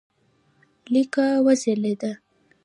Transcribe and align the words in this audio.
لیکه 0.93 1.25
وځلېده. 1.45 2.11